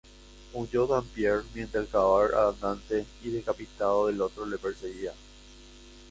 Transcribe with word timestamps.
Huyó 0.53 0.87
Dampier 0.87 1.43
mientras 1.53 1.85
el 1.85 1.91
cadáver 1.91 2.33
andante 2.33 3.05
y 3.23 3.29
decapitado 3.29 4.07
del 4.07 4.19
otro 4.19 4.47
le 4.47 4.57
perseguía. 4.57 5.13